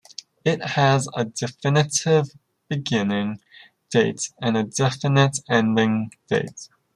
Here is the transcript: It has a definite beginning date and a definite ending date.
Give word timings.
It 0.43 0.65
has 0.65 1.07
a 1.15 1.25
definite 1.25 1.99
beginning 2.67 3.39
date 3.91 4.31
and 4.41 4.57
a 4.57 4.63
definite 4.63 5.37
ending 5.47 6.11
date. 6.27 6.69